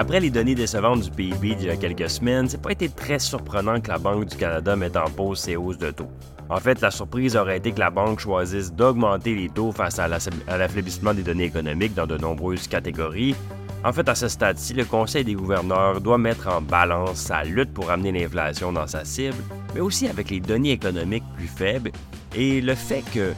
[0.00, 3.18] Après les données décevantes du PIB d'il y a quelques semaines, c'est pas été très
[3.18, 6.06] surprenant que la Banque du Canada mette en pause ses hausses de taux.
[6.48, 10.06] En fait, la surprise aurait été que la banque choisisse d'augmenter les taux face à
[10.06, 13.34] l'affaiblissement des données économiques dans de nombreuses catégories.
[13.84, 17.74] En fait, à ce stade-ci, le Conseil des gouverneurs doit mettre en balance sa lutte
[17.74, 19.34] pour amener l'inflation dans sa cible,
[19.74, 21.90] mais aussi avec les données économiques plus faibles
[22.36, 23.32] et le fait que,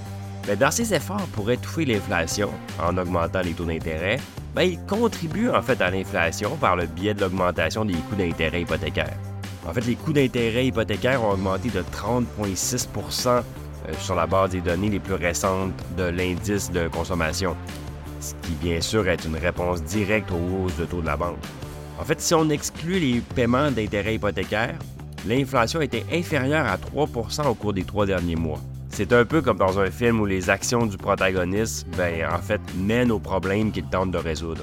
[0.51, 2.50] ben, dans ses efforts pour étouffer l'inflation
[2.82, 4.19] en augmentant les taux d'intérêt,
[4.53, 8.63] ben, il contribue en fait à l'inflation par le biais de l'augmentation des coûts d'intérêt
[8.63, 9.17] hypothécaires.
[9.64, 13.43] En fait, les coûts d'intérêt hypothécaires ont augmenté de 30,6% euh,
[14.00, 17.57] sur la base des données les plus récentes de l'indice de consommation,
[18.18, 21.39] ce qui bien sûr est une réponse directe aux hausses de taux de la banque.
[22.01, 24.81] En fait, si on exclut les paiements d'intérêt hypothécaires,
[25.29, 28.59] l'inflation était inférieure à 3% au cours des trois derniers mois.
[29.03, 32.61] C'est un peu comme dans un film où les actions du protagoniste, ben, en fait,
[32.77, 34.62] mènent aux problèmes qu'il tente de résoudre.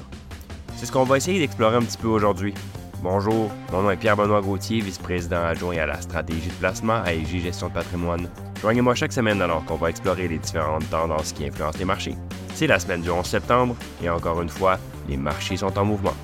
[0.76, 2.54] C'est ce qu'on va essayer d'explorer un petit peu aujourd'hui.
[3.02, 7.40] Bonjour, mon nom est Pierre-Benoît Gauthier, vice-président adjoint à la stratégie de placement à EG
[7.40, 8.30] Gestion de patrimoine.
[8.60, 12.14] Joignez-moi chaque semaine alors qu'on va explorer les différentes tendances qui influencent les marchés.
[12.54, 14.78] C'est la semaine du 11 septembre et encore une fois,
[15.08, 16.14] les marchés sont en mouvement.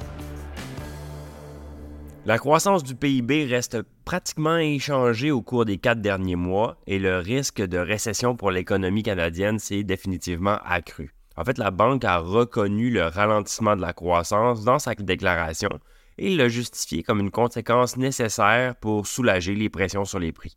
[2.26, 7.18] La croissance du PIB reste pratiquement inchangée au cours des quatre derniers mois et le
[7.18, 11.14] risque de récession pour l'économie canadienne s'est définitivement accru.
[11.36, 15.68] En fait, la banque a reconnu le ralentissement de la croissance dans sa déclaration
[16.16, 20.56] et l'a justifié comme une conséquence nécessaire pour soulager les pressions sur les prix.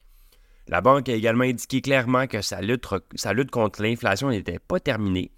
[0.69, 5.31] La banque a également indiqué clairement que sa lutte, contre l'inflation n'était pas terminée,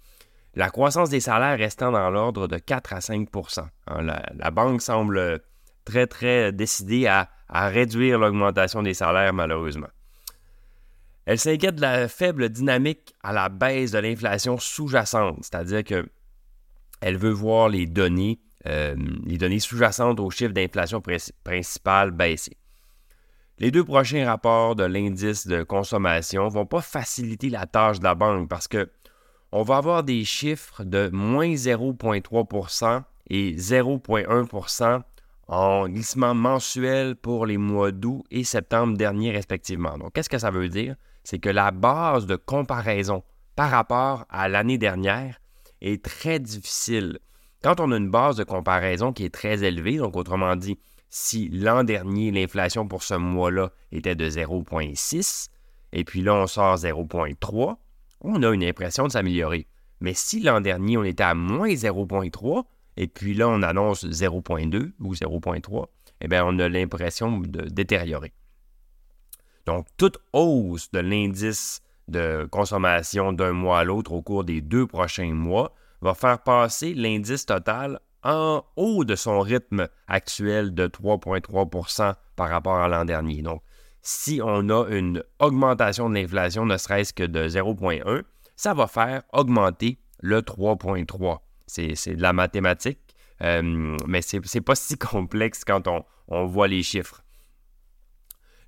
[0.54, 5.40] la croissance des salaires restant dans l'ordre de 4 à 5% hein, la banque semble
[5.90, 9.88] très, très décidée à, réduire l'augmentation des salaires, malheureusement.
[11.26, 16.08] Elle s'inquiète de la faible dynamique à la baisse de l'inflation sous-jacente, c'est-à-dire que
[17.00, 21.02] elle veut voir les données, euh, les données sous-jacentes au chiffre d'inflation
[21.44, 22.56] principal baisser.
[23.58, 28.04] Les deux prochains rapports de l'indice de consommation ne vont pas faciliter la tâche de
[28.04, 28.88] la banque parce que
[29.52, 35.02] on va avoir des chiffres de moins 0,3% et 0,1
[35.50, 39.98] en glissement mensuel pour les mois d'août et septembre dernier respectivement.
[39.98, 40.94] Donc, qu'est-ce que ça veut dire?
[41.24, 43.24] C'est que la base de comparaison
[43.56, 45.40] par rapport à l'année dernière
[45.82, 47.18] est très difficile.
[47.64, 50.78] Quand on a une base de comparaison qui est très élevée, donc autrement dit,
[51.08, 55.48] si l'an dernier, l'inflation pour ce mois-là était de 0,6,
[55.92, 57.76] et puis là, on sort 0,3,
[58.20, 59.66] on a une impression de s'améliorer.
[59.98, 62.62] Mais si l'an dernier, on était à moins 0,3,
[62.96, 65.86] et puis là, on annonce 0.2 ou 0.3,
[66.20, 68.32] eh bien, on a l'impression de détériorer.
[69.66, 74.86] Donc, toute hausse de l'indice de consommation d'un mois à l'autre au cours des deux
[74.86, 82.14] prochains mois va faire passer l'indice total en haut de son rythme actuel de 3,3%
[82.36, 83.42] par rapport à l'an dernier.
[83.42, 83.62] Donc,
[84.02, 88.22] si on a une augmentation de l'inflation, ne serait-ce que de 0,1,
[88.56, 91.38] ça va faire augmenter le 3,3
[91.70, 92.98] c'est de la mathématique,
[93.42, 95.88] euh, mais ce n'est pas si complexe quand
[96.28, 97.22] on, voit les chiffres.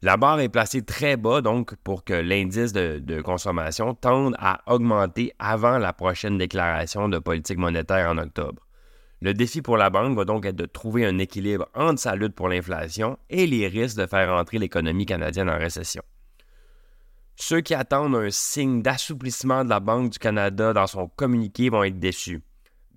[0.01, 5.33] La barre est placée très bas, donc, pour que l'indice de, consommation tende à augmenter
[5.39, 8.67] avant la prochaine déclaration de politique monétaire en octobre.
[9.21, 12.35] Le défi pour la banque va donc être de trouver un équilibre entre sa lutte
[12.35, 16.03] pour l'inflation et les risques de faire entrer l'économie canadienne en récession.
[17.37, 21.85] Ceux qui attendent un signe d'assouplissement de la Banque du Canada dans son communiqué vont
[21.85, 22.43] être déçus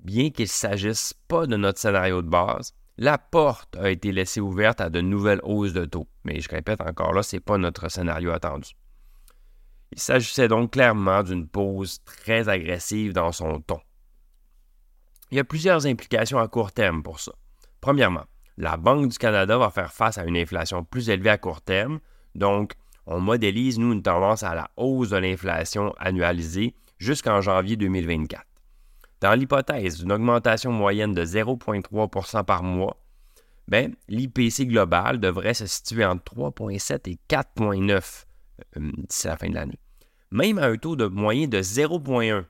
[0.05, 4.39] bien qu'il ne s'agisse pas de notre scénario de base, la porte a été laissée
[4.39, 6.07] ouverte à de nouvelles hausses de taux.
[6.23, 8.69] Mais je répète encore là, ce n'est pas notre scénario attendu.
[9.91, 13.79] Il s'agissait donc clairement d'une pause très agressive dans son ton.
[15.31, 17.33] Il y a plusieurs implications à court terme pour ça.
[17.81, 18.25] Premièrement,
[18.57, 21.99] la Banque du Canada va faire face à une inflation plus élevée à court terme,
[22.35, 22.73] donc
[23.05, 28.43] on modélise, nous, une tendance à la hausse de l'inflation annualisée jusqu'en janvier 2024.
[29.25, 32.95] Dans l'hypothèse d'une augmentation moyenne de 0,3% par mois,
[33.67, 38.25] ben, l'IPC global devrait se situer entre 3,7 et 4,9
[38.77, 39.79] euh, d'ici la fin de l'année.
[40.29, 42.45] Même à un taux de moyen de 0,1.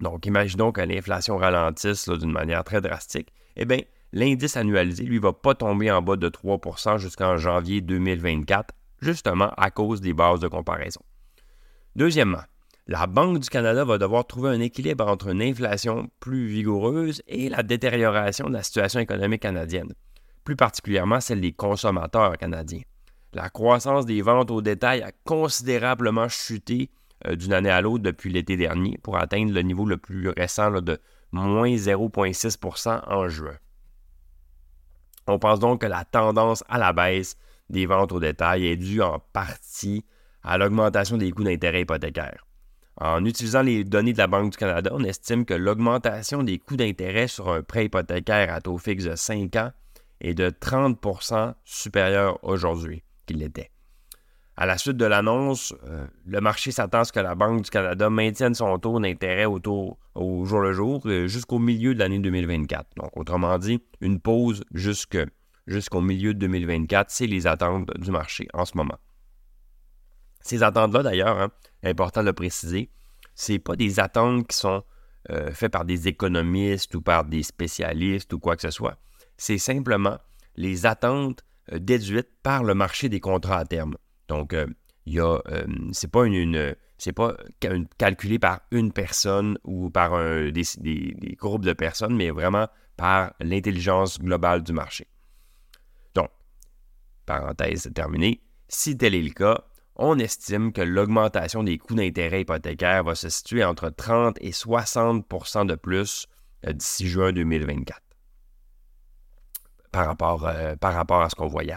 [0.00, 3.32] Donc, imaginons que l'inflation ralentisse d'une manière très drastique.
[3.54, 3.78] Eh bien,
[4.12, 9.50] l'indice annualisé, lui, ne va pas tomber en bas de 3% jusqu'en janvier 2024, justement
[9.56, 11.02] à cause des bases de comparaison.
[11.94, 12.42] Deuxièmement,
[12.90, 17.48] la Banque du Canada va devoir trouver un équilibre entre une inflation plus vigoureuse et
[17.48, 19.94] la détérioration de la situation économique canadienne,
[20.42, 22.82] plus particulièrement celle des consommateurs canadiens.
[23.32, 26.90] La croissance des ventes au détail a considérablement chuté
[27.28, 30.72] euh, d'une année à l'autre depuis l'été dernier pour atteindre le niveau le plus récent
[30.80, 30.98] de
[31.30, 33.56] moins 0,6% en juin.
[35.28, 37.36] On pense donc que la tendance à la baisse
[37.68, 40.04] des ventes au détail est due en partie
[40.42, 42.44] à l'augmentation des coûts d'intérêt hypothécaires.
[43.00, 46.76] En utilisant les données de la Banque du Canada, on estime que l'augmentation des coûts
[46.76, 49.70] d'intérêt sur un prêt hypothécaire à taux fixe de 5 ans
[50.20, 53.70] est de 30% supérieure aujourd'hui qu'il l'était.
[54.58, 57.70] À la suite de l'annonce, euh, le marché s'attend à ce que la Banque du
[57.70, 59.58] Canada maintienne son taux d'intérêt au,
[60.44, 62.86] jour le jour euh, jusqu'au milieu de l'année 2024.
[62.98, 68.66] Donc, autrement dit, une pause jusqu'au milieu de 2024, c'est les attentes du marché en
[68.66, 68.98] ce moment.
[70.40, 71.50] Ces attentes-là, d'ailleurs, hein,
[71.82, 72.90] important de le préciser,
[73.34, 74.82] ce pas des attentes qui sont
[75.30, 78.96] euh, faites par des économistes ou par des spécialistes ou quoi que ce soit.
[79.36, 80.18] C'est simplement
[80.56, 83.96] les attentes euh, déduites par le marché des contrats à terme.
[84.28, 84.66] Donc, euh,
[85.06, 85.38] il a,
[85.92, 87.34] c'est pas une, c'est pas
[87.96, 90.12] calculé par une personne ou par
[90.52, 95.08] des, des, groupes de personnes, mais vraiment par l'intelligence globale du marché.
[96.14, 96.28] Donc,
[97.24, 99.64] parenthèse terminée, si tel est le cas,
[100.00, 105.66] on estime que l'augmentation des coûts d'intérêt hypothécaires va se situer entre 30 et 60%
[105.66, 106.26] de plus
[106.66, 108.00] euh, d'ici juin 2024
[109.92, 111.74] par rapport, euh, par rapport à ce qu'on voyait.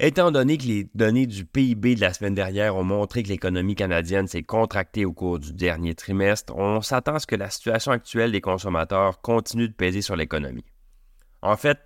[0.00, 3.74] Étant donné que les données du PIB de la semaine dernière ont montré que l'économie
[3.74, 7.92] canadienne s'est contractée au cours du dernier trimestre, on s'attend à ce que la situation
[7.92, 10.64] actuelle des consommateurs continue de peser sur l'économie.
[11.42, 11.78] En fait,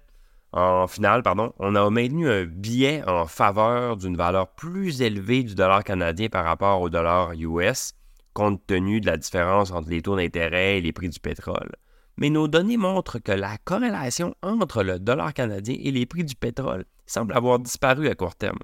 [0.53, 5.55] en finale, pardon, on a maintenu un biais en faveur d'une valeur plus élevée du
[5.55, 7.93] dollar canadien par rapport au dollar US,
[8.33, 11.73] compte tenu de la différence entre les taux d'intérêt et les prix du pétrole.
[12.17, 16.35] Mais nos données montrent que la corrélation entre le dollar canadien et les prix du
[16.35, 18.59] pétrole semble avoir disparu à court terme.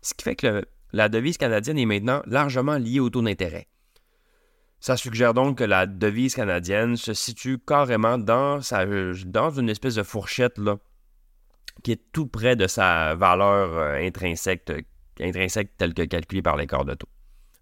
[0.00, 3.68] Ce qui fait que la devise canadienne est maintenant largement liée au taux d'intérêt.
[4.80, 8.60] Ça suggère donc que la devise canadienne se situe carrément dans,
[9.26, 10.78] dans une espèce de fourchette là,
[11.82, 14.70] qui est tout près de sa valeur euh, intrinsèque,
[15.20, 17.08] intrinsèque telle que calculée par l'écart de taux.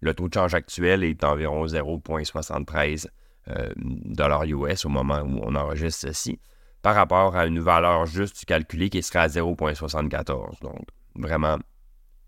[0.01, 3.07] Le taux de change actuel est environ 0,73
[3.49, 6.39] euh, US au moment où on enregistre ceci,
[6.81, 10.61] par rapport à une valeur juste calculée qui serait à 0,74.
[10.61, 11.57] Donc, vraiment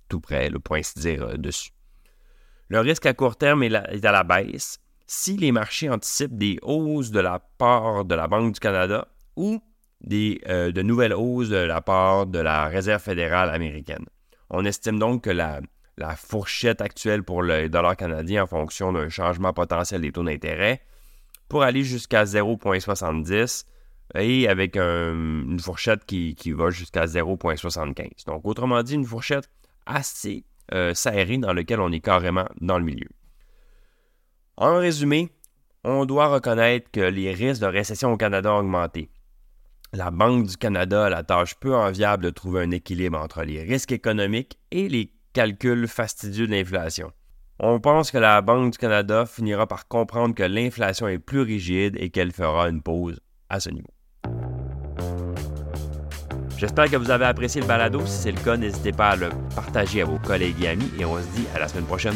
[0.10, 1.72] tout près, le point se dire euh, dessus.
[2.68, 7.12] Le risque à court terme est, à la baisse si les marchés anticipent des hausses
[7.12, 9.62] de la part de la Banque du Canada ou
[10.10, 14.06] euh, de nouvelles hausses de la part de la Réserve fédérale américaine.
[14.50, 15.62] On estime donc que la,
[16.16, 20.82] fourchette actuelle pour le dollar canadien en fonction d'un changement potentiel des taux d'intérêt
[21.48, 23.66] pour aller jusqu'à 0,70
[24.16, 28.26] et avec une fourchette qui, va jusqu'à 0,75.
[28.26, 29.50] Donc, autrement dit, une fourchette
[29.86, 30.44] assez
[30.74, 33.10] euh, serrée dans laquelle on est carrément dans le milieu.
[34.58, 35.30] En résumé,
[35.84, 39.12] on doit reconnaître que les risques de récession au Canada ont augmenté
[39.94, 43.62] la Banque du Canada a la tâche peu enviable de trouver un équilibre entre les
[43.62, 47.12] risques économiques et les calculs fastidieux de l'inflation.
[47.60, 51.96] On pense que la Banque du Canada finira par comprendre que l'inflation est plus rigide
[52.00, 53.90] et qu'elle fera une pause à ce niveau.
[56.58, 58.06] J'espère que vous avez apprécié le balado.
[58.06, 61.06] Si c'est le cas, n'hésitez pas à le partager à vos collègues et amis et
[61.06, 62.16] on se dit à la semaine prochaine.